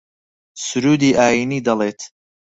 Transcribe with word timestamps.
سروودی 0.65 1.11
ئایینی 1.19 1.59
دەڵێت 1.67 1.99